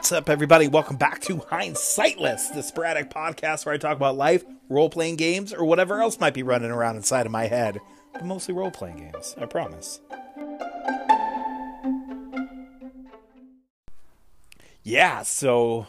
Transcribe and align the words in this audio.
What's 0.00 0.12
up, 0.12 0.30
everybody? 0.30 0.66
Welcome 0.66 0.96
back 0.96 1.20
to 1.24 1.36
Hindsightless, 1.36 2.54
the 2.54 2.62
sporadic 2.62 3.10
podcast 3.10 3.66
where 3.66 3.74
I 3.74 3.76
talk 3.76 3.98
about 3.98 4.16
life, 4.16 4.42
role 4.70 4.88
playing 4.88 5.16
games, 5.16 5.52
or 5.52 5.66
whatever 5.66 6.00
else 6.00 6.18
might 6.18 6.32
be 6.32 6.42
running 6.42 6.70
around 6.70 6.96
inside 6.96 7.26
of 7.26 7.32
my 7.32 7.48
head. 7.48 7.82
But 8.14 8.24
mostly 8.24 8.54
role 8.54 8.70
playing 8.70 8.96
games, 8.96 9.36
I 9.38 9.44
promise. 9.44 10.00
Yeah, 14.82 15.22
so 15.22 15.86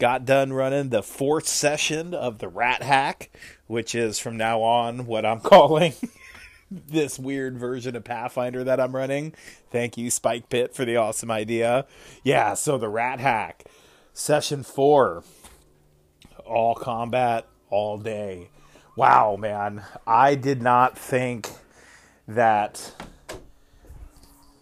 got 0.00 0.24
done 0.24 0.52
running 0.52 0.88
the 0.88 1.04
fourth 1.04 1.46
session 1.46 2.14
of 2.14 2.38
the 2.38 2.48
Rat 2.48 2.82
Hack, 2.82 3.30
which 3.68 3.94
is 3.94 4.18
from 4.18 4.36
now 4.36 4.60
on 4.60 5.06
what 5.06 5.24
I'm 5.24 5.38
calling 5.52 5.92
this 6.70 7.18
weird 7.18 7.58
version 7.58 7.94
of 7.96 8.04
Pathfinder 8.04 8.64
that 8.64 8.80
I'm 8.80 8.94
running. 8.94 9.34
Thank 9.70 9.96
you, 9.96 10.10
Spike 10.10 10.48
Pit, 10.48 10.74
for 10.74 10.84
the 10.84 10.96
awesome 10.96 11.30
idea. 11.30 11.86
Yeah, 12.22 12.54
so 12.54 12.78
the 12.78 12.88
Rat 12.88 13.20
Hack, 13.20 13.64
session 14.12 14.62
four, 14.62 15.22
all 16.44 16.74
combat, 16.74 17.46
all 17.70 17.98
day. 17.98 18.50
Wow, 18.96 19.36
man. 19.38 19.82
I 20.06 20.34
did 20.34 20.62
not 20.62 20.98
think 20.98 21.50
that 22.26 22.92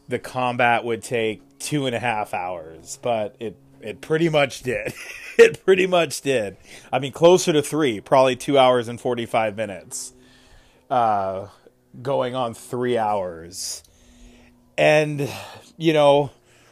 the 0.08 0.18
combat 0.18 0.84
would 0.84 1.02
take 1.02 1.58
two 1.58 1.86
and 1.86 1.94
a 1.94 2.00
half 2.00 2.34
hours, 2.34 2.98
but 3.00 3.36
it 3.40 3.56
it 3.80 4.00
pretty 4.00 4.28
much 4.28 4.62
did. 4.62 4.92
it 5.38 5.64
pretty 5.64 5.86
much 5.86 6.20
did. 6.20 6.56
I 6.92 6.98
mean, 6.98 7.12
closer 7.12 7.52
to 7.52 7.62
three, 7.62 8.00
probably 8.00 8.36
two 8.36 8.58
hours 8.58 8.88
and 8.88 9.00
forty 9.00 9.26
five 9.26 9.56
minutes. 9.56 10.12
Uh, 10.90 11.48
going 12.02 12.34
on 12.34 12.54
three 12.54 12.98
hours. 12.98 13.82
And, 14.76 15.30
you 15.76 15.92
know, 15.92 16.30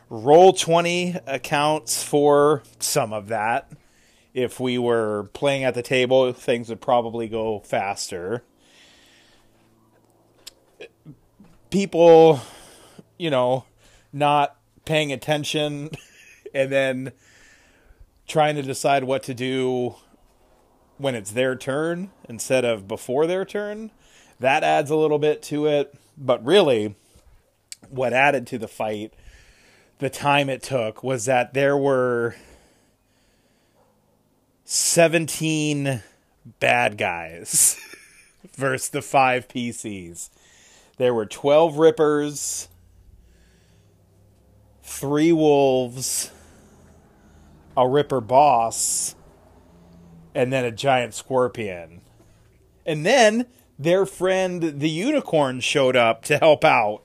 roll 0.08 0.52
20 0.52 1.16
accounts 1.26 2.02
for 2.02 2.62
some 2.78 3.12
of 3.12 3.28
that. 3.28 3.70
If 4.34 4.58
we 4.58 4.78
were 4.78 5.30
playing 5.34 5.64
at 5.64 5.74
the 5.74 5.82
table, 5.82 6.32
things 6.32 6.68
would 6.68 6.80
probably 6.80 7.28
go 7.28 7.60
faster. 7.60 8.42
People, 11.70 12.40
you 13.18 13.30
know, 13.30 13.64
not 14.12 14.56
paying 14.84 15.12
attention 15.12 15.90
and 16.54 16.72
then 16.72 17.12
trying 18.26 18.56
to 18.56 18.62
decide 18.62 19.04
what 19.04 19.22
to 19.24 19.34
do 19.34 19.94
when 20.96 21.14
it's 21.14 21.32
their 21.32 21.56
turn 21.56 22.10
instead 22.28 22.64
of 22.64 22.86
before 22.86 23.26
their 23.26 23.44
turn 23.44 23.90
that 24.42 24.62
adds 24.62 24.90
a 24.90 24.96
little 24.96 25.18
bit 25.18 25.42
to 25.44 25.66
it. 25.66 25.94
But 26.18 26.44
really, 26.44 26.94
what 27.88 28.12
added 28.12 28.46
to 28.48 28.58
the 28.58 28.68
fight, 28.68 29.14
the 29.98 30.10
time 30.10 30.48
it 30.48 30.62
took, 30.62 31.02
was 31.02 31.24
that 31.24 31.54
there 31.54 31.76
were 31.76 32.36
17 34.64 36.02
bad 36.60 36.98
guys 36.98 37.78
versus 38.56 38.90
the 38.90 39.02
five 39.02 39.48
PCs. 39.48 40.30
There 40.98 41.14
were 41.14 41.26
12 41.26 41.78
Rippers, 41.78 42.68
three 44.82 45.32
Wolves, 45.32 46.30
a 47.76 47.88
Ripper 47.88 48.20
boss, 48.20 49.14
and 50.34 50.52
then 50.52 50.64
a 50.64 50.72
giant 50.72 51.14
scorpion. 51.14 52.02
And 52.84 53.06
then 53.06 53.46
their 53.82 54.06
friend 54.06 54.80
the 54.80 54.88
unicorn 54.88 55.60
showed 55.60 55.96
up 55.96 56.24
to 56.24 56.38
help 56.38 56.64
out. 56.64 57.02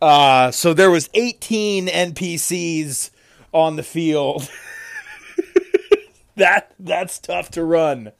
Uh, 0.00 0.50
so 0.50 0.74
there 0.74 0.90
was 0.90 1.08
18 1.14 1.88
NPCs 1.88 3.10
on 3.52 3.76
the 3.76 3.82
field. 3.82 4.50
that 6.36 6.72
that's 6.78 7.18
tough 7.18 7.50
to 7.52 7.64
run. 7.64 8.12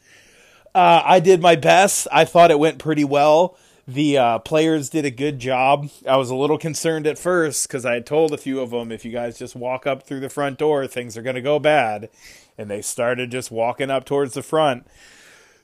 Uh, 0.75 1.03
I 1.05 1.21
did 1.21 1.41
my 1.41 1.57
best. 1.57 2.07
I 2.13 2.25
thought 2.25 2.51
it 2.51 2.59
went 2.59 2.79
pretty 2.79 3.05
well. 3.05 3.57
The 3.89 4.19
uh, 4.19 4.39
players 4.41 4.91
did 4.91 5.05
a 5.05 5.11
good 5.11 5.39
job. 5.39 5.89
I 6.09 6.17
was 6.17 6.29
a 6.29 6.35
little 6.35 6.59
concerned 6.59 7.07
at 7.07 7.19
first 7.19 7.69
because 7.69 7.87
I 7.87 7.95
had 7.95 8.05
told 8.05 8.33
a 8.33 8.37
few 8.37 8.61
of 8.61 8.71
them, 8.71 8.91
if 8.91 9.05
you 9.05 9.13
guys 9.13 9.39
just 9.39 9.55
walk 9.55 9.87
up 9.87 10.03
through 10.03 10.21
the 10.21 10.29
front 10.29 10.59
door, 10.59 10.87
things 10.87 11.17
are 11.17 11.23
going 11.23 11.37
to 11.37 11.43
go 11.43 11.59
bad. 11.59 12.11
And 12.59 12.69
they 12.69 12.83
started 12.83 13.31
just 13.31 13.51
walking 13.51 13.91
up 13.91 14.05
towards 14.05 14.35
the 14.35 14.43
front. 14.43 14.87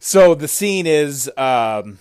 So 0.04 0.34
the 0.34 0.48
scene 0.48 0.84
is 0.84 1.30
um, 1.36 2.00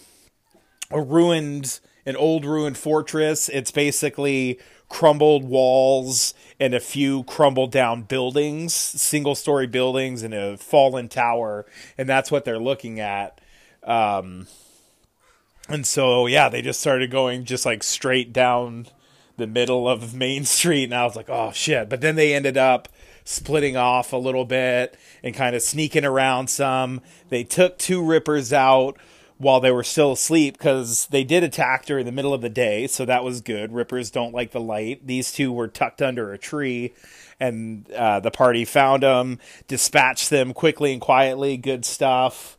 a 0.90 1.00
ruined, 1.00 1.80
an 2.04 2.16
old 2.16 2.46
ruined 2.46 2.76
fortress. 2.80 3.48
It's 3.48 3.70
basically 3.70 4.60
crumbled 4.90 5.44
walls 5.44 6.34
and 6.60 6.74
a 6.74 6.80
few 6.80 7.24
crumbled 7.26 7.72
down 7.72 8.02
buildings, 8.02 8.74
single 8.74 9.36
story 9.36 9.68
buildings 9.68 10.24
and 10.24 10.34
a 10.34 10.58
fallen 10.58 11.10
tower, 11.10 11.68
and 11.96 12.10
that's 12.10 12.32
what 12.32 12.44
they're 12.44 12.58
looking 12.58 13.00
at. 13.00 13.40
Um, 13.84 14.48
and 15.70 15.86
so 15.86 16.26
yeah, 16.26 16.50
they 16.50 16.64
just 16.64 16.80
started 16.80 17.12
going 17.12 17.46
just 17.46 17.68
like 17.68 17.84
straight 17.84 18.34
down 18.34 18.88
the 19.38 19.46
middle 19.46 19.88
of 19.88 20.16
Main 20.16 20.46
Street, 20.46 20.86
and 20.86 20.96
I 20.96 21.04
was 21.04 21.16
like, 21.16 21.30
oh 21.30 21.52
shit! 21.52 21.88
But 21.88 22.02
then 22.02 22.16
they 22.16 22.34
ended 22.34 22.58
up 22.58 22.90
splitting 23.24 23.78
off 23.78 24.14
a 24.14 24.18
little 24.18 24.46
bit 24.46 24.98
and 25.24 25.36
kind 25.36 25.56
of 25.56 25.62
sneaking 25.62 26.06
around 26.06 26.50
some. 26.50 27.02
They 27.30 27.44
took 27.44 27.78
two 27.78 28.04
rippers 28.04 28.52
out 28.52 28.98
while 29.38 29.60
they 29.60 29.72
were 29.72 29.84
still 29.84 30.12
asleep 30.12 30.58
because 30.58 31.08
they 31.08 31.24
did 31.24 31.44
attack 31.44 31.86
during 31.86 32.06
the 32.06 32.12
middle 32.12 32.34
of 32.34 32.42
the 32.42 32.50
day, 32.50 32.86
so 32.86 33.06
that 33.06 33.24
was 33.24 33.42
good. 33.42 33.74
Rippers 33.74 34.12
don't 34.12 34.34
like 34.34 34.52
the 34.52 34.62
light. 34.62 35.08
These 35.08 35.32
two 35.32 35.52
were 35.52 35.68
tucked 35.68 36.02
under 36.02 36.32
a 36.32 36.38
tree, 36.38 36.94
and 37.40 37.92
uh, 37.92 38.20
the 38.20 38.30
party 38.30 38.66
found 38.66 39.02
them, 39.02 39.40
dispatched 39.68 40.30
them 40.30 40.54
quickly 40.54 40.94
and 40.94 41.02
quietly. 41.02 41.58
Good 41.58 41.86
stuff. 41.86 42.58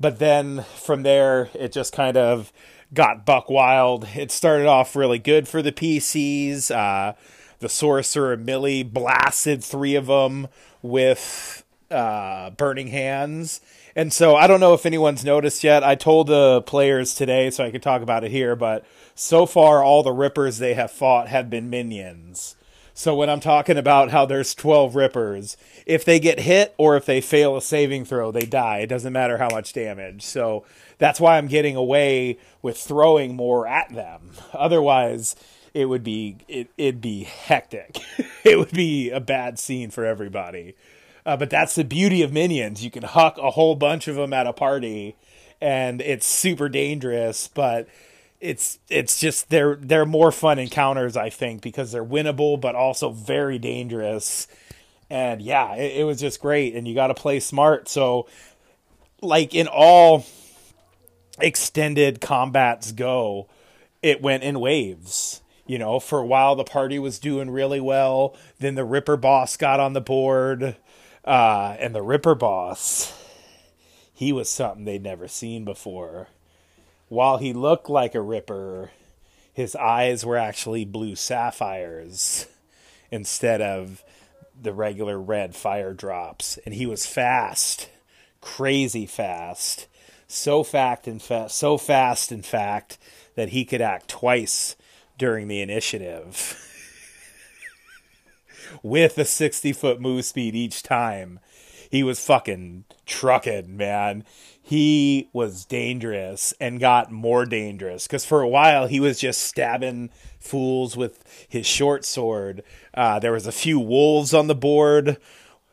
But 0.00 0.18
then 0.18 0.64
from 0.74 1.02
there, 1.04 1.50
it 1.54 1.72
just 1.72 1.92
kind 1.92 2.16
of 2.16 2.52
got 2.92 3.24
buck 3.24 3.48
wild. 3.48 4.08
It 4.16 4.32
started 4.32 4.66
off 4.66 4.96
really 4.96 5.18
good 5.18 5.46
for 5.46 5.62
the 5.62 5.72
PCs. 5.72 6.74
Uh, 6.74 7.14
the 7.60 7.68
sorcerer 7.68 8.36
Millie 8.36 8.82
blasted 8.82 9.62
three 9.62 9.94
of 9.94 10.06
them 10.06 10.48
with 10.82 11.64
uh, 11.90 12.50
burning 12.50 12.88
hands. 12.88 13.60
And 13.96 14.12
so 14.12 14.36
I 14.36 14.46
don't 14.46 14.60
know 14.60 14.74
if 14.74 14.86
anyone's 14.86 15.24
noticed 15.24 15.64
yet. 15.64 15.82
I 15.82 15.94
told 15.94 16.28
the 16.28 16.62
players 16.62 17.14
today, 17.14 17.50
so 17.50 17.64
I 17.64 17.70
could 17.70 17.82
talk 17.82 18.02
about 18.02 18.24
it 18.24 18.30
here, 18.30 18.54
but 18.54 18.84
so 19.14 19.46
far 19.46 19.82
all 19.82 20.02
the 20.02 20.12
rippers 20.12 20.58
they 20.58 20.74
have 20.74 20.92
fought 20.92 21.28
have 21.28 21.50
been 21.50 21.68
minions. 21.70 22.54
So 22.94 23.14
when 23.14 23.30
I'm 23.30 23.40
talking 23.40 23.76
about 23.76 24.10
how 24.10 24.26
there's 24.26 24.56
12 24.56 24.96
rippers, 24.96 25.56
if 25.86 26.04
they 26.04 26.18
get 26.18 26.40
hit 26.40 26.74
or 26.78 26.96
if 26.96 27.06
they 27.06 27.20
fail 27.20 27.56
a 27.56 27.62
saving 27.62 28.04
throw, 28.04 28.32
they 28.32 28.44
die. 28.44 28.78
It 28.78 28.88
doesn't 28.88 29.12
matter 29.12 29.38
how 29.38 29.48
much 29.50 29.72
damage. 29.72 30.22
So 30.22 30.64
that's 30.98 31.20
why 31.20 31.38
I'm 31.38 31.46
getting 31.46 31.76
away 31.76 32.38
with 32.60 32.76
throwing 32.76 33.36
more 33.36 33.68
at 33.68 33.94
them. 33.94 34.32
Otherwise, 34.52 35.36
it 35.78 35.84
would 35.84 36.02
be 36.02 36.38
it, 36.48 36.70
it'd 36.76 37.00
be 37.00 37.22
hectic. 37.22 38.00
it 38.44 38.58
would 38.58 38.72
be 38.72 39.10
a 39.10 39.20
bad 39.20 39.60
scene 39.60 39.90
for 39.90 40.04
everybody. 40.04 40.74
Uh, 41.24 41.36
but 41.36 41.50
that's 41.50 41.76
the 41.76 41.84
beauty 41.84 42.20
of 42.22 42.32
minions. 42.32 42.84
You 42.84 42.90
can 42.90 43.04
huck 43.04 43.38
a 43.38 43.52
whole 43.52 43.76
bunch 43.76 44.08
of 44.08 44.16
them 44.16 44.32
at 44.32 44.48
a 44.48 44.52
party, 44.52 45.14
and 45.60 46.00
it's 46.00 46.26
super 46.26 46.68
dangerous. 46.68 47.46
But 47.46 47.86
it's 48.40 48.80
it's 48.88 49.20
just 49.20 49.50
they're 49.50 49.76
they're 49.76 50.04
more 50.04 50.32
fun 50.32 50.58
encounters, 50.58 51.16
I 51.16 51.30
think, 51.30 51.62
because 51.62 51.92
they're 51.92 52.04
winnable, 52.04 52.60
but 52.60 52.74
also 52.74 53.10
very 53.10 53.60
dangerous. 53.60 54.48
And 55.08 55.40
yeah, 55.40 55.76
it, 55.76 55.98
it 55.98 56.04
was 56.04 56.18
just 56.18 56.40
great. 56.40 56.74
And 56.74 56.88
you 56.88 56.94
got 56.96 57.06
to 57.06 57.14
play 57.14 57.38
smart. 57.38 57.88
So, 57.88 58.26
like 59.22 59.54
in 59.54 59.68
all 59.68 60.26
extended 61.40 62.20
combats 62.20 62.90
go, 62.90 63.46
it 64.02 64.20
went 64.20 64.42
in 64.42 64.58
waves 64.58 65.40
you 65.68 65.78
know, 65.78 66.00
for 66.00 66.18
a 66.18 66.26
while 66.26 66.56
the 66.56 66.64
party 66.64 66.98
was 66.98 67.20
doing 67.20 67.50
really 67.50 67.80
well. 67.80 68.34
Then 68.58 68.74
the 68.74 68.84
Ripper 68.84 69.16
boss 69.16 69.56
got 69.56 69.78
on 69.78 69.92
the 69.92 70.00
board. 70.00 70.76
Uh, 71.24 71.76
and 71.78 71.94
the 71.94 72.02
Ripper 72.02 72.34
boss, 72.34 73.12
he 74.14 74.32
was 74.32 74.48
something 74.48 74.84
they'd 74.84 75.02
never 75.02 75.28
seen 75.28 75.64
before. 75.64 76.28
While 77.08 77.36
he 77.36 77.52
looked 77.52 77.90
like 77.90 78.14
a 78.14 78.20
Ripper, 78.20 78.90
his 79.52 79.76
eyes 79.76 80.24
were 80.24 80.38
actually 80.38 80.86
blue 80.86 81.16
sapphires 81.16 82.46
instead 83.10 83.60
of 83.60 84.02
the 84.60 84.72
regular 84.72 85.20
red 85.20 85.54
fire 85.54 85.92
drops. 85.92 86.58
And 86.64 86.74
he 86.74 86.86
was 86.86 87.06
fast, 87.06 87.90
crazy 88.40 89.04
fast. 89.04 89.86
So 90.28 90.62
fact 90.62 91.08
in 91.08 91.20
so 91.20 91.76
fast 91.76 92.32
in 92.32 92.42
fact 92.42 92.98
that 93.34 93.50
he 93.50 93.64
could 93.64 93.80
act 93.80 94.08
twice 94.08 94.76
during 95.18 95.48
the 95.48 95.60
initiative 95.60 96.56
with 98.82 99.18
a 99.18 99.24
60 99.24 99.72
foot 99.72 100.00
move 100.00 100.24
speed 100.24 100.54
each 100.54 100.82
time. 100.82 101.40
he 101.90 102.02
was 102.02 102.24
fucking 102.24 102.84
trucking, 103.06 103.76
man. 103.76 104.24
He 104.60 105.30
was 105.32 105.64
dangerous 105.64 106.52
and 106.60 106.78
got 106.78 107.10
more 107.10 107.46
dangerous 107.46 108.06
because 108.06 108.26
for 108.26 108.42
a 108.42 108.48
while 108.48 108.86
he 108.86 109.00
was 109.00 109.18
just 109.18 109.40
stabbing 109.40 110.10
fools 110.38 110.96
with 110.96 111.24
his 111.48 111.66
short 111.66 112.04
sword. 112.04 112.62
Uh, 112.92 113.18
there 113.18 113.32
was 113.32 113.46
a 113.46 113.52
few 113.52 113.80
wolves 113.80 114.34
on 114.34 114.46
the 114.46 114.54
board. 114.54 115.16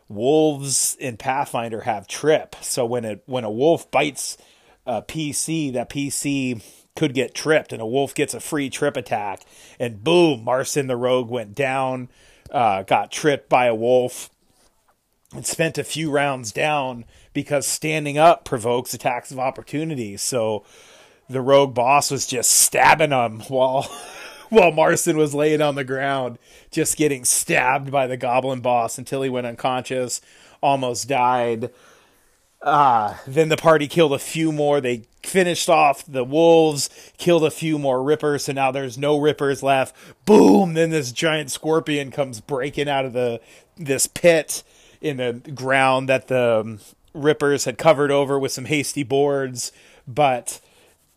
Wolves 0.08 0.96
in 1.00 1.18
Pathfinder 1.18 1.82
have 1.82 2.08
trip, 2.08 2.56
so 2.62 2.86
when 2.86 3.04
it 3.04 3.24
when 3.26 3.44
a 3.44 3.52
wolf 3.52 3.90
bites 3.90 4.38
a 4.86 5.02
PC, 5.02 5.74
that 5.74 5.90
PC 5.90 6.62
could 6.96 7.14
get 7.14 7.36
tripped, 7.36 7.74
and 7.74 7.82
a 7.82 7.86
wolf 7.86 8.16
gets 8.16 8.34
a 8.34 8.40
free 8.40 8.70
trip 8.70 8.96
attack, 8.96 9.42
and 9.80 10.04
boom, 10.04 10.44
Marcin 10.44 10.88
the 10.88 10.96
rogue 10.96 11.30
went 11.30 11.54
down, 11.54 12.10
uh, 12.52 12.84
got 12.84 13.12
tripped 13.12 13.50
by 13.50 13.66
a 13.66 13.76
wolf, 13.76 14.30
and 15.34 15.46
spent 15.46 15.78
a 15.78 15.84
few 15.84 16.10
rounds 16.10 16.52
down 16.52 17.06
because 17.34 17.68
standing 17.68 18.18
up 18.18 18.46
provokes 18.46 18.94
attacks 18.94 19.32
of 19.32 19.40
opportunity. 19.40 20.16
So 20.18 20.64
the 21.30 21.42
rogue 21.42 21.74
boss 21.74 22.12
was 22.12 22.26
just 22.26 22.52
stabbing 22.52 23.12
him 23.12 23.42
while 23.48 23.90
while 24.50 24.72
Marcin 24.72 25.18
was 25.18 25.36
laying 25.36 25.62
on 25.62 25.76
the 25.76 25.84
ground, 25.84 26.38
just 26.72 26.98
getting 26.98 27.26
stabbed 27.26 27.92
by 27.92 28.08
the 28.08 28.18
goblin 28.18 28.62
boss 28.62 28.98
until 28.98 29.22
he 29.22 29.30
went 29.30 29.48
unconscious, 29.48 30.22
almost 30.62 31.08
died. 31.10 31.72
Uh, 32.66 33.16
then 33.28 33.50
the 33.50 33.58
party 33.58 33.88
killed 33.88 34.12
a 34.12 34.20
few 34.20 34.52
more. 34.52 34.82
They 34.82 35.04
finished 35.22 35.70
off 35.70 36.04
the 36.04 36.24
wolves, 36.24 36.90
killed 37.20 37.44
a 37.44 37.52
few 37.52 37.78
more 37.78 38.02
rippers, 38.02 38.46
so 38.46 38.54
now 38.54 38.72
there's 38.72 38.98
no 38.98 39.20
rippers 39.20 39.62
left. 39.62 39.96
Boom! 40.26 40.74
Then 40.74 40.90
this 40.90 41.12
giant 41.12 41.52
scorpion 41.52 42.10
comes 42.10 42.42
breaking 42.42 42.90
out 42.90 43.06
of 43.06 43.14
the 43.14 43.40
this 43.78 44.08
pit 44.08 44.64
in 45.00 45.18
the 45.18 45.34
ground 45.54 46.10
that 46.10 46.28
the 46.28 46.62
um, 46.62 46.80
rippers 47.14 47.66
had 47.66 47.78
covered 47.78 48.10
over 48.10 48.40
with 48.40 48.52
some 48.52 48.66
hasty 48.66 49.04
boards, 49.04 49.72
but 50.08 50.60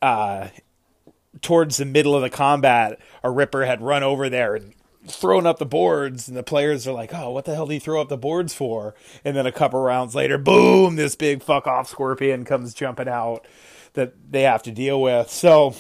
uh, 0.03 0.49
towards 1.41 1.79
the 1.79 1.87
middle 1.87 2.15
of 2.15 2.21
the 2.21 2.29
combat, 2.29 2.99
a 3.25 3.31
ripper 3.31 3.65
had 3.65 3.81
run 3.81 4.03
over 4.03 4.29
there 4.29 4.55
and 4.55 4.75
thrown 5.11 5.47
up 5.47 5.59
the 5.59 5.67
boards, 5.67 6.29
and 6.29 6.37
the 6.37 6.43
players 6.43 6.87
are 6.87 6.93
like, 6.93 7.13
"Oh, 7.15 7.31
what 7.31 7.45
the 7.45 7.55
hell 7.55 7.67
did 7.67 7.75
he 7.75 7.79
throw 7.79 8.01
up 8.01 8.09
the 8.09 8.17
boards 8.17 8.55
for?" 8.55 8.95
And 9.25 9.37
then 9.37 9.47
a 9.47 9.53
couple 9.53 9.81
rounds 9.81 10.15
later, 10.15 10.39
boom! 10.39 10.97
This 10.97 11.15
big 11.15 11.43
fuck 11.43 11.67
off 11.67 11.89
scorpion 11.89 12.45
comes 12.45 12.75
jumping 12.75 13.09
out 13.09 13.47
that 13.95 14.15
they 14.31 14.43
have 14.43 14.63
to 14.65 14.71
deal 14.71 15.01
with. 15.01 15.31
So 15.31 15.75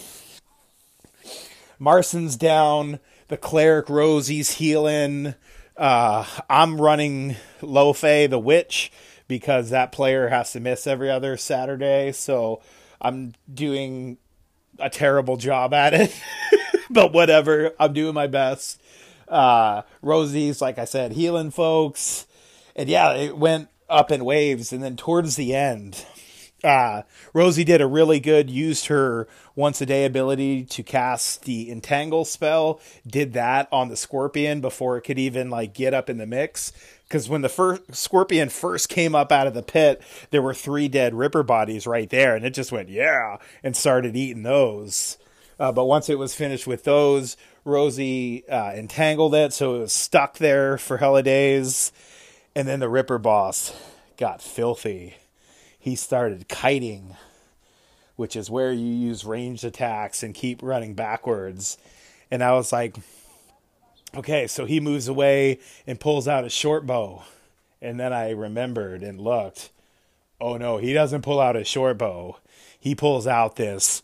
Marson's 1.78 2.36
down. 2.36 3.00
The 3.28 3.36
cleric 3.36 3.88
Rosie's 3.88 4.52
healing. 4.52 5.34
Uh, 5.76 6.24
I'm 6.48 6.80
running 6.80 7.36
Lofe 7.60 8.28
the 8.28 8.38
witch 8.38 8.90
because 9.28 9.70
that 9.70 9.92
player 9.92 10.28
has 10.28 10.52
to 10.52 10.60
miss 10.60 10.86
every 10.86 11.10
other 11.10 11.36
Saturday. 11.36 12.12
So 12.12 12.62
I'm 13.00 13.34
doing 13.52 14.16
a 14.78 14.90
terrible 14.90 15.36
job 15.36 15.74
at 15.74 15.94
it. 15.94 16.20
but 16.90 17.12
whatever. 17.12 17.72
I'm 17.78 17.92
doing 17.92 18.14
my 18.14 18.26
best. 18.26 18.80
Uh, 19.28 19.82
Rosie's, 20.02 20.60
like 20.60 20.78
I 20.78 20.84
said, 20.84 21.12
healing 21.12 21.50
folks. 21.50 22.26
And 22.74 22.88
yeah, 22.88 23.12
it 23.12 23.36
went 23.36 23.68
up 23.88 24.10
in 24.10 24.24
waves. 24.24 24.72
And 24.72 24.82
then 24.82 24.96
towards 24.96 25.36
the 25.36 25.54
end, 25.54 26.04
uh, 26.64 27.02
Rosie 27.32 27.64
did 27.64 27.80
a 27.80 27.86
really 27.86 28.20
good, 28.20 28.50
used 28.50 28.86
her 28.86 29.28
once 29.54 29.80
a 29.80 29.86
day 29.86 30.04
ability 30.04 30.64
to 30.64 30.82
cast 30.82 31.44
the 31.44 31.70
entangle 31.70 32.24
spell, 32.24 32.80
did 33.06 33.32
that 33.32 33.68
on 33.70 33.88
the 33.88 33.96
scorpion 33.96 34.60
before 34.60 34.96
it 34.96 35.02
could 35.02 35.18
even 35.18 35.50
like 35.50 35.74
get 35.74 35.94
up 35.94 36.10
in 36.10 36.18
the 36.18 36.26
mix. 36.26 36.72
Because 37.04 37.28
when 37.28 37.42
the 37.42 37.48
first 37.48 37.94
scorpion 37.94 38.48
first 38.48 38.88
came 38.88 39.14
up 39.14 39.32
out 39.32 39.46
of 39.46 39.54
the 39.54 39.62
pit, 39.62 40.02
there 40.30 40.42
were 40.42 40.54
three 40.54 40.88
dead 40.88 41.14
ripper 41.14 41.42
bodies 41.42 41.86
right 41.86 42.10
there, 42.10 42.36
and 42.36 42.44
it 42.44 42.54
just 42.54 42.72
went 42.72 42.88
yeah 42.90 43.38
and 43.62 43.74
started 43.74 44.16
eating 44.16 44.42
those. 44.42 45.16
Uh, 45.58 45.72
but 45.72 45.86
once 45.86 46.08
it 46.08 46.18
was 46.18 46.34
finished 46.34 46.66
with 46.66 46.84
those, 46.84 47.36
Rosie 47.64 48.48
uh, 48.48 48.72
entangled 48.72 49.34
it, 49.34 49.52
so 49.52 49.76
it 49.76 49.78
was 49.80 49.92
stuck 49.92 50.38
there 50.38 50.78
for 50.78 50.98
hella 50.98 51.22
days. 51.22 51.92
And 52.54 52.66
then 52.66 52.80
the 52.80 52.88
Ripper 52.88 53.18
boss 53.18 53.72
got 54.16 54.42
filthy 54.42 55.16
he 55.88 55.96
started 55.96 56.48
kiting, 56.48 57.16
which 58.16 58.36
is 58.36 58.50
where 58.50 58.72
you 58.72 58.86
use 58.86 59.24
ranged 59.24 59.64
attacks 59.64 60.22
and 60.22 60.34
keep 60.34 60.62
running 60.62 60.94
backwards. 60.94 61.78
And 62.30 62.42
I 62.42 62.52
was 62.52 62.72
like, 62.72 62.96
okay, 64.14 64.46
so 64.46 64.64
he 64.64 64.80
moves 64.80 65.08
away 65.08 65.60
and 65.86 66.00
pulls 66.00 66.28
out 66.28 66.44
a 66.44 66.50
short 66.50 66.86
bow. 66.86 67.22
And 67.80 67.98
then 67.98 68.12
I 68.12 68.30
remembered 68.30 69.02
and 69.02 69.20
looked. 69.20 69.70
Oh 70.40 70.56
no, 70.56 70.78
he 70.78 70.92
doesn't 70.92 71.22
pull 71.22 71.40
out 71.40 71.56
a 71.56 71.64
short 71.64 71.96
bow. 71.98 72.38
He 72.78 72.94
pulls 72.94 73.26
out 73.26 73.56
this 73.56 74.02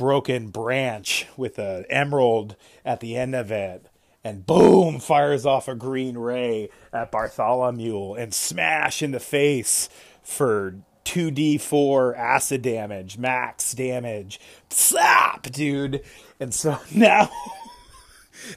broken 0.00 0.48
branch 0.48 1.26
with 1.36 1.58
an 1.58 1.84
emerald 1.90 2.56
at 2.86 3.00
the 3.00 3.18
end 3.18 3.34
of 3.34 3.50
it 3.50 3.84
and 4.24 4.46
boom 4.46 4.98
fires 4.98 5.44
off 5.44 5.68
a 5.68 5.74
green 5.74 6.16
ray 6.16 6.70
at 6.90 7.12
Bartholomew 7.12 8.14
and 8.14 8.32
smash 8.32 9.02
in 9.02 9.10
the 9.10 9.20
face 9.20 9.90
for 10.22 10.76
2d4 11.04 12.16
acid 12.16 12.62
damage, 12.62 13.18
max 13.18 13.74
damage. 13.74 14.40
Slap, 14.70 15.42
dude. 15.42 16.02
And 16.40 16.54
so 16.54 16.78
now 16.94 17.30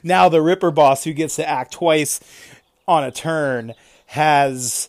now 0.02 0.30
the 0.30 0.40
Ripper 0.40 0.70
boss 0.70 1.04
who 1.04 1.12
gets 1.12 1.36
to 1.36 1.46
act 1.46 1.74
twice 1.74 2.20
on 2.88 3.04
a 3.04 3.12
turn 3.12 3.74
has 4.06 4.88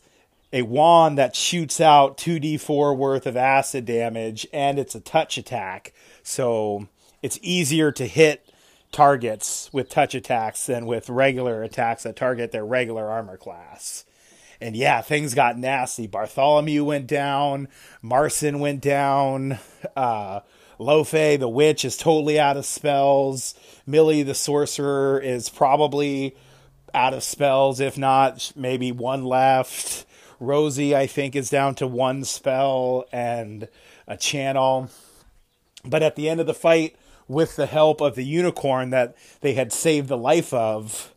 a 0.54 0.62
wand 0.62 1.18
that 1.18 1.36
shoots 1.36 1.81
out 1.81 2.18
2d4 2.18 2.96
worth 2.96 3.28
of 3.28 3.36
acid 3.36 3.84
damage 3.84 4.48
and 4.54 4.80
it's 4.80 4.96
a 4.96 5.02
touch 5.02 5.38
attack. 5.38 5.94
So 6.27 6.89
it's 7.22 7.39
easier 7.42 7.92
to 7.94 8.06
hit 8.06 8.50
targets 8.92 9.69
with 9.72 9.89
touch 9.89 10.13
attacks 10.13 10.66
than 10.66 10.86
with 10.86 11.10
regular 11.10 11.63
attacks 11.63 12.04
that 12.04 12.16
target 12.16 12.51
their 12.51 12.66
regular 12.66 13.10
armor 13.10 13.38
class 13.38 14.06
and 14.62 14.75
yeah, 14.75 15.01
things 15.01 15.33
got 15.33 15.57
nasty. 15.57 16.07
Bartholomew 16.07 16.83
went 16.83 17.07
down, 17.07 17.68
Marcin 18.01 18.60
went 18.60 18.81
down, 18.81 19.60
uh, 19.95 20.42
Lofe 20.80 21.39
the 21.39 21.48
witch 21.48 21.86
is 21.86 21.95
totally 21.98 22.39
out 22.39 22.57
of 22.57 22.66
spells. 22.66 23.56
Millie 23.86 24.24
the 24.24 24.36
sorcerer 24.36 25.19
is 25.19 25.50
probably 25.50 26.36
out 26.94 27.13
of 27.13 27.24
spells, 27.24 27.80
if 27.80 27.98
not 27.98 28.51
maybe 28.56 28.92
one 28.92 29.24
left. 29.24 30.06
Rosie, 30.39 30.94
I 30.95 31.07
think, 31.07 31.36
is 31.36 31.50
down 31.50 31.75
to 31.75 31.88
one 31.88 32.25
spell 32.25 33.06
and 33.13 33.69
a 34.06 34.18
channel. 34.18 34.89
But 35.88 36.04
at 36.04 36.16
the 36.16 36.30
end 36.30 36.40
of 36.40 36.48
the 36.48 36.54
fight, 36.54 36.96
with 37.28 37.56
the 37.56 37.66
help 37.66 38.02
of 38.02 38.16
the 38.16 38.26
unicorn 38.26 38.92
that 38.92 39.16
they 39.42 39.54
had 39.54 39.74
saved 39.74 40.08
the 40.08 40.18
life 40.18 40.54
of 40.54 41.14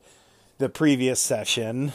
the 0.59 0.69
previous 0.69 1.21
session, 1.21 1.93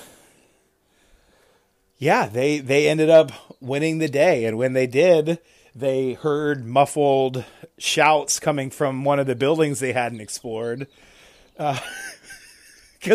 yeah, 1.97 2.27
they 2.27 2.59
they 2.59 2.89
ended 2.89 3.09
up 3.09 3.31
winning 3.61 3.97
the 3.97 4.09
day, 4.09 4.45
and 4.45 4.57
when 4.57 4.73
they 4.73 4.87
did, 4.87 5.39
they 5.75 6.13
heard 6.13 6.65
muffled 6.65 7.45
shouts 7.77 8.39
coming 8.39 8.69
from 8.69 9.03
one 9.03 9.19
of 9.19 9.27
the 9.27 9.35
buildings 9.35 9.79
they 9.79 9.93
hadn't 9.93 10.21
explored, 10.21 10.87
because 11.57 11.79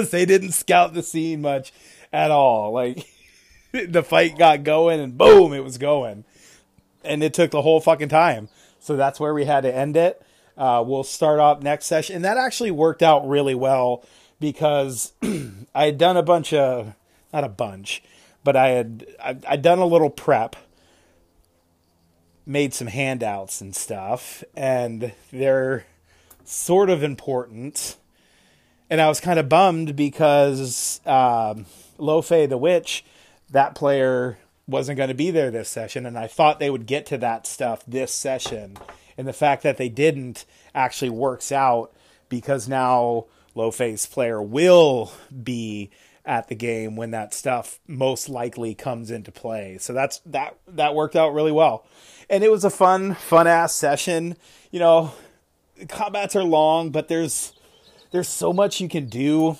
uh, 0.08 0.10
they 0.10 0.24
didn't 0.24 0.52
scout 0.52 0.94
the 0.94 1.02
scene 1.02 1.42
much 1.42 1.72
at 2.12 2.30
all. 2.30 2.72
Like 2.72 3.06
the 3.72 4.02
fight 4.02 4.38
got 4.38 4.64
going, 4.64 5.00
and 5.00 5.18
boom, 5.18 5.52
it 5.52 5.64
was 5.64 5.78
going, 5.78 6.24
and 7.04 7.22
it 7.22 7.34
took 7.34 7.50
the 7.50 7.62
whole 7.62 7.80
fucking 7.80 8.08
time. 8.08 8.48
So 8.80 8.96
that's 8.96 9.18
where 9.20 9.34
we 9.34 9.44
had 9.44 9.62
to 9.62 9.74
end 9.74 9.96
it. 9.96 10.22
Uh, 10.56 10.82
we'll 10.86 11.04
start 11.04 11.38
off 11.38 11.62
next 11.62 11.86
session, 11.86 12.16
and 12.16 12.24
that 12.24 12.36
actually 12.36 12.72
worked 12.72 13.02
out 13.02 13.28
really 13.28 13.54
well 13.54 14.04
because 14.40 15.12
I 15.74 15.86
had 15.86 15.98
done 15.98 16.16
a 16.16 16.22
bunch 16.22 16.52
of 16.52 16.94
not 17.32 17.44
a 17.44 17.48
bunch 17.48 18.02
but 18.48 18.56
I 18.56 18.68
had 18.68 19.06
I'd 19.20 19.60
done 19.60 19.78
a 19.78 19.84
little 19.84 20.08
prep, 20.08 20.56
made 22.46 22.72
some 22.72 22.86
handouts 22.86 23.60
and 23.60 23.76
stuff, 23.76 24.42
and 24.54 25.12
they're 25.30 25.84
sort 26.44 26.88
of 26.88 27.02
important. 27.02 27.96
And 28.88 29.02
I 29.02 29.08
was 29.08 29.20
kind 29.20 29.38
of 29.38 29.50
bummed 29.50 29.96
because 29.96 31.02
um, 31.04 31.66
Lofe 31.98 32.48
the 32.48 32.56
Witch, 32.56 33.04
that 33.50 33.74
player 33.74 34.38
wasn't 34.68 34.98
going 34.98 35.08
to 35.08 35.14
be 35.14 35.30
there 35.30 35.50
this 35.50 35.68
session, 35.68 36.06
and 36.06 36.18
I 36.18 36.26
thought 36.26 36.60
they 36.60 36.70
would 36.70 36.86
get 36.86 37.06
to 37.06 37.18
that 37.18 37.46
stuff 37.46 37.82
this 37.86 38.12
session. 38.12 38.76
And 39.16 39.26
the 39.26 39.32
fact 39.32 39.64
that 39.64 39.78
they 39.78 39.88
didn't 39.88 40.44
actually 40.74 41.10
works 41.10 41.50
out 41.50 41.92
because 42.28 42.68
now 42.68 43.24
Lofe's 43.54 44.06
player 44.06 44.40
will 44.40 45.10
be 45.42 45.90
at 46.24 46.48
the 46.48 46.54
game 46.54 46.94
when 46.94 47.10
that 47.10 47.32
stuff 47.32 47.80
most 47.88 48.28
likely 48.28 48.74
comes 48.74 49.10
into 49.10 49.32
play. 49.32 49.78
So 49.78 49.94
that's 49.94 50.20
that 50.26 50.56
that 50.68 50.94
worked 50.94 51.16
out 51.16 51.32
really 51.32 51.50
well. 51.50 51.86
And 52.28 52.44
it 52.44 52.50
was 52.50 52.64
a 52.64 52.70
fun 52.70 53.14
fun 53.14 53.46
ass 53.46 53.74
session. 53.74 54.36
You 54.70 54.78
know, 54.78 55.12
combats 55.88 56.36
are 56.36 56.44
long, 56.44 56.90
but 56.90 57.08
there's 57.08 57.54
there's 58.10 58.28
so 58.28 58.52
much 58.52 58.80
you 58.80 58.88
can 58.88 59.06
do 59.06 59.56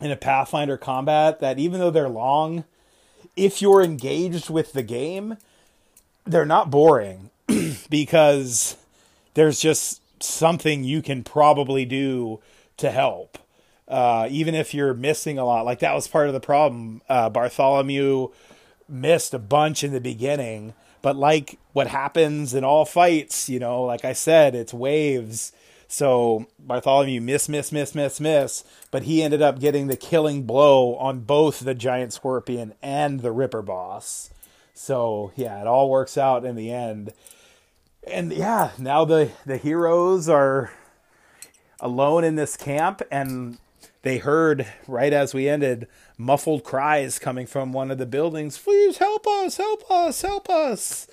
in 0.00 0.10
a 0.10 0.16
Pathfinder 0.16 0.76
combat 0.76 1.40
that 1.40 1.58
even 1.58 1.80
though 1.80 1.90
they're 1.90 2.08
long, 2.08 2.64
if 3.36 3.60
you're 3.60 3.82
engaged 3.82 4.50
with 4.50 4.72
the 4.72 4.82
game, 4.82 5.36
they're 6.24 6.44
not 6.44 6.70
boring 6.70 7.30
because 7.90 8.76
there's 9.34 9.60
just 9.60 10.00
something 10.22 10.84
you 10.84 11.02
can 11.02 11.22
probably 11.22 11.84
do 11.84 12.40
to 12.76 12.90
help. 12.90 13.38
Uh, 13.86 14.26
even 14.30 14.54
if 14.54 14.72
you're 14.72 14.94
missing 14.94 15.38
a 15.38 15.44
lot, 15.44 15.64
like 15.64 15.80
that 15.80 15.94
was 15.94 16.08
part 16.08 16.26
of 16.26 16.32
the 16.32 16.40
problem. 16.40 17.02
Uh, 17.08 17.28
Bartholomew 17.28 18.28
missed 18.88 19.34
a 19.34 19.38
bunch 19.38 19.84
in 19.84 19.92
the 19.92 20.00
beginning, 20.00 20.72
but 21.02 21.16
like 21.16 21.58
what 21.72 21.88
happens 21.88 22.54
in 22.54 22.64
all 22.64 22.84
fights, 22.84 23.48
you 23.48 23.58
know, 23.58 23.82
like 23.82 24.04
I 24.04 24.14
said, 24.14 24.54
it's 24.54 24.72
waves. 24.72 25.52
So 25.94 26.46
Bartholomew 26.58 27.20
miss, 27.20 27.48
miss, 27.48 27.70
miss, 27.70 27.94
miss, 27.94 28.18
miss, 28.18 28.64
but 28.90 29.04
he 29.04 29.22
ended 29.22 29.40
up 29.40 29.60
getting 29.60 29.86
the 29.86 29.96
killing 29.96 30.42
blow 30.42 30.96
on 30.96 31.20
both 31.20 31.60
the 31.60 31.72
giant 31.72 32.12
scorpion 32.12 32.74
and 32.82 33.20
the 33.20 33.30
Ripper 33.30 33.62
boss. 33.62 34.30
So 34.72 35.30
yeah, 35.36 35.60
it 35.60 35.68
all 35.68 35.88
works 35.88 36.18
out 36.18 36.44
in 36.44 36.56
the 36.56 36.72
end. 36.72 37.12
And 38.08 38.32
yeah, 38.32 38.72
now 38.76 39.04
the 39.04 39.30
the 39.46 39.56
heroes 39.56 40.28
are 40.28 40.72
alone 41.78 42.24
in 42.24 42.34
this 42.34 42.56
camp 42.56 43.00
and 43.08 43.58
they 44.02 44.18
heard 44.18 44.66
right 44.88 45.12
as 45.12 45.32
we 45.32 45.48
ended 45.48 45.86
muffled 46.18 46.64
cries 46.64 47.20
coming 47.20 47.46
from 47.46 47.72
one 47.72 47.92
of 47.92 47.98
the 47.98 48.06
buildings 48.06 48.56
please 48.56 48.98
help 48.98 49.26
us 49.26 49.56
help 49.56 49.90
us 49.90 50.22
help 50.22 50.48
us 50.48 51.08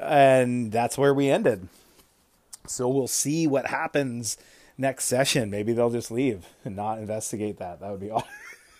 and 0.00 0.70
that's 0.70 0.96
where 0.96 1.12
we 1.12 1.28
ended 1.28 1.68
so 2.68 2.88
we'll 2.88 3.08
see 3.08 3.46
what 3.46 3.66
happens 3.66 4.36
next 4.78 5.04
session 5.04 5.50
maybe 5.50 5.72
they'll 5.72 5.90
just 5.90 6.10
leave 6.10 6.46
and 6.64 6.76
not 6.76 6.98
investigate 6.98 7.58
that 7.58 7.80
that 7.80 7.90
would 7.90 8.00
be 8.00 8.10
awesome 8.12 8.28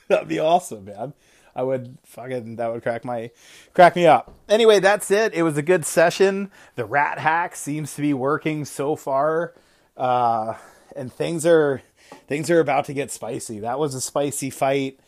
that 0.09 0.21
would 0.21 0.29
be 0.29 0.39
awesome 0.39 0.85
man 0.85 1.13
I 1.57 1.63
would 1.63 1.97
fucking 2.05 2.57
that 2.57 2.71
would 2.71 2.83
crack 2.83 3.03
my 3.03 3.31
crack 3.73 3.97
me 3.97 4.07
up. 4.07 4.35
Anyway, 4.47 4.79
that's 4.79 5.11
it. 5.11 5.33
It 5.33 5.43
was 5.43 5.57
a 5.57 5.63
good 5.63 5.87
session. 5.87 6.51
The 6.75 6.85
rat 6.85 7.19
hack 7.19 7.57
seems 7.57 7.95
to 7.95 8.03
be 8.03 8.13
working 8.13 8.67
so 8.67 8.95
far, 8.95 9.55
uh, 9.97 10.55
and 10.95 11.11
things 11.11 11.47
are 11.47 11.81
things 12.29 12.51
are 12.51 12.61
about 12.61 12.85
to 12.85 12.93
get 12.93 13.11
spicy. 13.11 13.61
That 13.61 13.79
was 13.79 13.95
a 13.95 14.03
spicy 14.03 14.51
fight. 14.51 15.01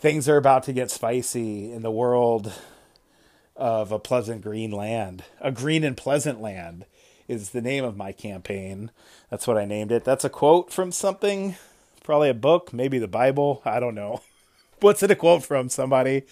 Things 0.00 0.28
are 0.28 0.36
about 0.36 0.64
to 0.64 0.72
get 0.72 0.90
spicy 0.90 1.72
in 1.72 1.82
the 1.82 1.90
world 1.90 2.52
of 3.54 3.92
a 3.92 3.98
pleasant 4.00 4.42
green 4.42 4.72
land. 4.72 5.22
A 5.40 5.52
green 5.52 5.84
and 5.84 5.96
pleasant 5.96 6.40
land 6.40 6.84
is 7.30 7.50
the 7.50 7.62
name 7.62 7.84
of 7.84 7.96
my 7.96 8.10
campaign. 8.10 8.90
That's 9.30 9.46
what 9.46 9.56
I 9.56 9.64
named 9.64 9.92
it. 9.92 10.04
That's 10.04 10.24
a 10.24 10.28
quote 10.28 10.72
from 10.72 10.90
something, 10.90 11.54
probably 12.02 12.28
a 12.28 12.34
book, 12.34 12.72
maybe 12.72 12.98
the 12.98 13.06
Bible. 13.06 13.62
I 13.64 13.78
don't 13.78 13.94
know. 13.94 14.22
What's 14.80 15.04
it 15.04 15.12
a 15.12 15.14
quote 15.14 15.44
from? 15.44 15.68
Somebody. 15.68 16.24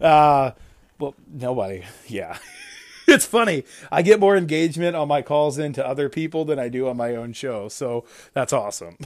Uh, 0.00 0.50
well, 0.98 1.14
nobody. 1.32 1.84
Yeah. 2.08 2.36
it's 3.06 3.24
funny. 3.24 3.62
I 3.92 4.02
get 4.02 4.18
more 4.18 4.36
engagement 4.36 4.96
on 4.96 5.06
my 5.06 5.22
calls 5.22 5.56
into 5.56 5.86
other 5.86 6.08
people 6.08 6.44
than 6.44 6.58
I 6.58 6.68
do 6.68 6.88
on 6.88 6.96
my 6.96 7.14
own 7.14 7.32
show. 7.32 7.68
So 7.68 8.04
that's 8.32 8.52
awesome. 8.52 8.98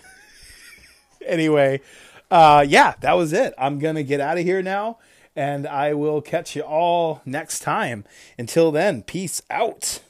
anyway, 1.27 1.83
uh, 2.31 2.65
yeah, 2.67 2.95
that 3.01 3.13
was 3.13 3.35
it. 3.35 3.53
I'm 3.59 3.79
going 3.79 3.97
to 3.97 4.05
get 4.05 4.21
out 4.21 4.39
of 4.39 4.45
here 4.45 4.63
now 4.63 4.97
and 5.37 5.67
I 5.67 5.93
will 5.93 6.23
catch 6.23 6.57
you 6.57 6.63
all 6.63 7.21
next 7.27 7.59
time. 7.59 8.05
Until 8.39 8.73
then, 8.73 9.03
peace 9.03 9.43
out. 9.51 10.01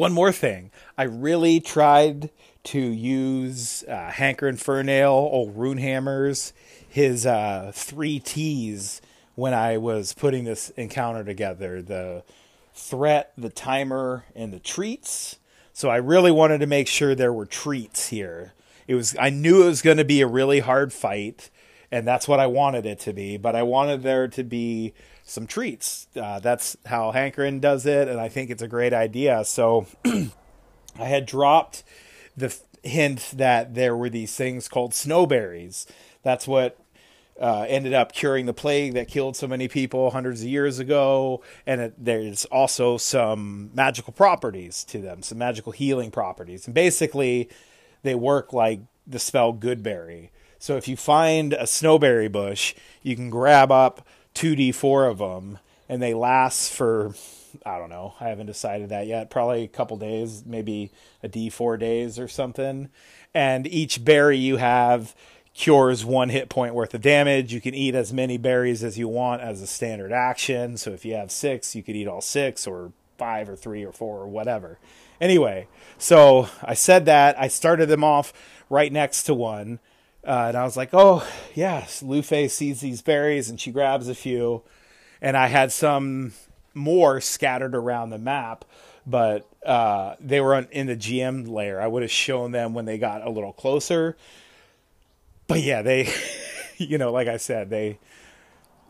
One 0.00 0.14
more 0.14 0.32
thing. 0.32 0.70
I 0.96 1.02
really 1.02 1.60
tried 1.60 2.30
to 2.64 2.80
use 2.80 3.84
uh, 3.86 4.10
Hankerin 4.10 4.56
Ferinale, 4.56 5.10
old 5.10 5.54
Runehammer's 5.54 6.54
his 6.88 7.26
uh, 7.26 7.70
three 7.74 8.18
T's 8.18 9.02
when 9.34 9.52
I 9.52 9.76
was 9.76 10.14
putting 10.14 10.44
this 10.44 10.70
encounter 10.70 11.22
together 11.22 11.82
the 11.82 12.24
threat, 12.72 13.34
the 13.36 13.50
timer, 13.50 14.24
and 14.34 14.54
the 14.54 14.58
treats. 14.58 15.36
So 15.74 15.90
I 15.90 15.96
really 15.96 16.32
wanted 16.32 16.60
to 16.60 16.66
make 16.66 16.88
sure 16.88 17.14
there 17.14 17.30
were 17.30 17.44
treats 17.44 18.08
here. 18.08 18.54
It 18.88 18.94
was 18.94 19.14
I 19.20 19.28
knew 19.28 19.64
it 19.64 19.66
was 19.66 19.82
going 19.82 19.98
to 19.98 20.04
be 20.06 20.22
a 20.22 20.26
really 20.26 20.60
hard 20.60 20.94
fight, 20.94 21.50
and 21.92 22.08
that's 22.08 22.26
what 22.26 22.40
I 22.40 22.46
wanted 22.46 22.86
it 22.86 23.00
to 23.00 23.12
be. 23.12 23.36
But 23.36 23.54
I 23.54 23.64
wanted 23.64 24.02
there 24.02 24.28
to 24.28 24.44
be 24.44 24.94
some 25.30 25.46
treats. 25.46 26.08
Uh, 26.16 26.40
that's 26.40 26.76
how 26.86 27.12
Hankerin 27.12 27.60
does 27.60 27.86
it, 27.86 28.08
and 28.08 28.20
I 28.20 28.28
think 28.28 28.50
it's 28.50 28.62
a 28.62 28.68
great 28.68 28.92
idea. 28.92 29.44
So 29.44 29.86
I 30.04 31.04
had 31.04 31.26
dropped 31.26 31.82
the 32.36 32.54
hint 32.82 33.32
that 33.34 33.74
there 33.74 33.96
were 33.96 34.08
these 34.08 34.34
things 34.34 34.68
called 34.68 34.92
snowberries 34.92 35.86
that's 36.22 36.46
what 36.46 36.78
uh, 37.40 37.64
ended 37.68 37.94
up 37.94 38.12
curing 38.12 38.46
the 38.46 38.52
plague 38.52 38.94
that 38.94 39.08
killed 39.08 39.36
so 39.36 39.46
many 39.46 39.68
people 39.68 40.10
hundreds 40.10 40.42
of 40.42 40.48
years 40.48 40.78
ago. 40.78 41.42
And 41.66 41.80
it, 41.80 41.94
there's 41.98 42.44
also 42.46 42.98
some 42.98 43.70
magical 43.74 44.12
properties 44.12 44.84
to 44.84 44.98
them, 44.98 45.22
some 45.22 45.38
magical 45.38 45.72
healing 45.72 46.10
properties. 46.10 46.66
And 46.66 46.74
basically, 46.74 47.48
they 48.02 48.14
work 48.14 48.52
like 48.52 48.80
the 49.06 49.18
spell 49.18 49.54
Goodberry. 49.54 50.30
So 50.58 50.76
if 50.76 50.86
you 50.86 50.96
find 50.96 51.54
a 51.54 51.62
snowberry 51.62 52.30
bush, 52.30 52.74
you 53.02 53.16
can 53.16 53.30
grab 53.30 53.72
up 53.72 54.06
2d4 54.40 55.10
of 55.10 55.18
them, 55.18 55.58
and 55.86 56.00
they 56.00 56.14
last 56.14 56.72
for, 56.72 57.14
I 57.66 57.78
don't 57.78 57.90
know, 57.90 58.14
I 58.20 58.28
haven't 58.28 58.46
decided 58.46 58.88
that 58.88 59.06
yet. 59.06 59.28
Probably 59.28 59.64
a 59.64 59.68
couple 59.68 59.98
days, 59.98 60.44
maybe 60.46 60.90
a 61.22 61.28
d4 61.28 61.78
days 61.78 62.18
or 62.18 62.26
something. 62.26 62.88
And 63.34 63.66
each 63.66 64.02
berry 64.02 64.38
you 64.38 64.56
have 64.56 65.14
cures 65.52 66.06
one 66.06 66.30
hit 66.30 66.48
point 66.48 66.74
worth 66.74 66.94
of 66.94 67.02
damage. 67.02 67.52
You 67.52 67.60
can 67.60 67.74
eat 67.74 67.94
as 67.94 68.14
many 68.14 68.38
berries 68.38 68.82
as 68.82 68.98
you 68.98 69.08
want 69.08 69.42
as 69.42 69.60
a 69.60 69.66
standard 69.66 70.10
action. 70.10 70.78
So 70.78 70.92
if 70.92 71.04
you 71.04 71.14
have 71.16 71.30
six, 71.30 71.76
you 71.76 71.82
could 71.82 71.94
eat 71.94 72.08
all 72.08 72.22
six, 72.22 72.66
or 72.66 72.92
five, 73.18 73.46
or 73.46 73.56
three, 73.56 73.84
or 73.84 73.92
four, 73.92 74.20
or 74.20 74.28
whatever. 74.28 74.78
Anyway, 75.20 75.68
so 75.98 76.48
I 76.62 76.72
said 76.72 77.04
that. 77.04 77.38
I 77.38 77.48
started 77.48 77.90
them 77.90 78.02
off 78.02 78.32
right 78.70 78.90
next 78.90 79.24
to 79.24 79.34
one. 79.34 79.80
Uh, 80.24 80.46
and 80.48 80.56
I 80.56 80.64
was 80.64 80.76
like, 80.76 80.90
oh, 80.92 81.26
yes, 81.54 82.02
Lufe 82.02 82.50
sees 82.50 82.80
these 82.80 83.02
berries 83.02 83.48
and 83.48 83.58
she 83.58 83.70
grabs 83.70 84.08
a 84.08 84.14
few. 84.14 84.62
And 85.22 85.36
I 85.36 85.48
had 85.48 85.72
some 85.72 86.32
more 86.74 87.20
scattered 87.20 87.74
around 87.74 88.10
the 88.10 88.18
map, 88.18 88.64
but 89.06 89.46
uh, 89.64 90.16
they 90.20 90.40
were 90.40 90.58
in 90.58 90.86
the 90.86 90.96
GM 90.96 91.48
layer. 91.48 91.80
I 91.80 91.86
would 91.86 92.02
have 92.02 92.10
shown 92.10 92.52
them 92.52 92.74
when 92.74 92.84
they 92.84 92.98
got 92.98 93.26
a 93.26 93.30
little 93.30 93.52
closer 93.52 94.16
but 95.50 95.62
yeah, 95.62 95.82
they, 95.82 96.08
you 96.78 96.96
know, 96.96 97.10
like 97.10 97.26
I 97.28 97.36
said, 97.36 97.68
they, 97.70 97.98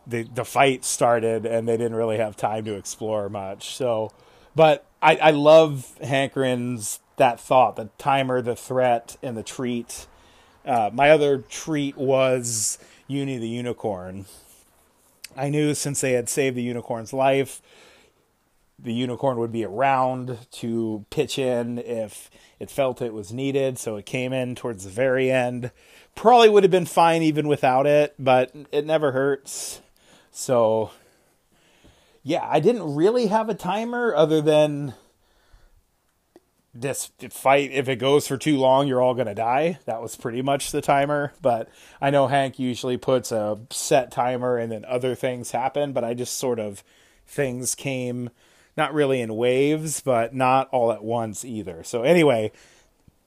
the 0.07 0.23
the 0.23 0.45
fight 0.45 0.85
started 0.85 1.45
and 1.45 1.67
they 1.67 1.75
didn't 1.75 1.95
really 1.95 2.17
have 2.17 2.37
time 2.37 2.65
to 2.65 2.75
explore 2.75 3.29
much. 3.29 3.75
So, 3.75 4.11
but 4.55 4.85
I, 5.01 5.15
I 5.17 5.31
love 5.31 5.95
Hankerin's 6.01 6.99
that 7.17 7.39
thought, 7.39 7.75
the 7.75 7.89
timer, 7.97 8.41
the 8.41 8.55
threat, 8.55 9.17
and 9.21 9.35
the 9.35 9.43
treat. 9.43 10.07
Uh, 10.65 10.89
my 10.93 11.09
other 11.09 11.39
treat 11.39 11.97
was 11.97 12.77
Uni 13.07 13.37
the 13.37 13.47
unicorn. 13.47 14.25
I 15.35 15.49
knew 15.49 15.73
since 15.73 16.01
they 16.01 16.13
had 16.13 16.29
saved 16.29 16.55
the 16.55 16.63
unicorn's 16.63 17.13
life, 17.13 17.61
the 18.77 18.93
unicorn 18.93 19.37
would 19.37 19.51
be 19.51 19.63
around 19.63 20.37
to 20.51 21.05
pitch 21.09 21.37
in 21.37 21.77
if 21.77 22.29
it 22.59 22.71
felt 22.71 23.01
it 23.01 23.13
was 23.13 23.31
needed. 23.31 23.77
So 23.77 23.95
it 23.95 24.05
came 24.05 24.33
in 24.33 24.55
towards 24.55 24.83
the 24.83 24.89
very 24.89 25.31
end. 25.31 25.71
Probably 26.15 26.49
would 26.49 26.63
have 26.63 26.71
been 26.71 26.85
fine 26.85 27.21
even 27.21 27.47
without 27.47 27.85
it, 27.85 28.15
but 28.17 28.51
it 28.71 28.85
never 28.85 29.11
hurts. 29.11 29.81
So, 30.31 30.91
yeah, 32.23 32.47
I 32.49 32.59
didn't 32.59 32.95
really 32.95 33.27
have 33.27 33.49
a 33.49 33.53
timer 33.53 34.15
other 34.15 34.41
than 34.41 34.93
this 36.73 37.11
fight. 37.29 37.71
If 37.71 37.89
it 37.89 37.97
goes 37.97 38.27
for 38.27 38.37
too 38.37 38.57
long, 38.57 38.87
you're 38.87 39.01
all 39.01 39.13
going 39.13 39.27
to 39.27 39.35
die. 39.35 39.79
That 39.85 40.01
was 40.01 40.15
pretty 40.15 40.41
much 40.41 40.71
the 40.71 40.81
timer. 40.81 41.33
But 41.41 41.69
I 41.99 42.09
know 42.09 42.27
Hank 42.27 42.59
usually 42.59 42.97
puts 42.97 43.31
a 43.31 43.59
set 43.69 44.11
timer 44.11 44.57
and 44.57 44.71
then 44.71 44.85
other 44.85 45.15
things 45.15 45.51
happen, 45.51 45.93
but 45.93 46.03
I 46.03 46.13
just 46.13 46.37
sort 46.37 46.59
of 46.59 46.83
things 47.27 47.75
came 47.75 48.29
not 48.77 48.93
really 48.93 49.19
in 49.21 49.35
waves, 49.35 50.01
but 50.01 50.33
not 50.33 50.69
all 50.71 50.91
at 50.91 51.03
once 51.03 51.43
either. 51.43 51.83
So, 51.83 52.03
anyway, 52.03 52.51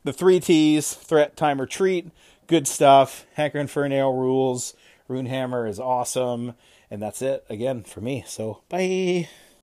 the 0.02 0.12
three 0.12 0.40
T's 0.40 0.94
threat, 0.94 1.36
timer, 1.36 1.66
treat 1.66 2.10
good 2.46 2.66
stuff. 2.66 3.26
Hankerin 3.36 3.68
Ferinale 3.68 4.18
rules. 4.18 4.74
Runehammer 5.08 5.68
is 5.68 5.78
awesome. 5.78 6.54
And 6.90 7.02
that's 7.02 7.22
it 7.22 7.44
again 7.48 7.82
for 7.84 8.00
me. 8.00 8.24
So, 8.26 8.62
bye. 8.68 9.28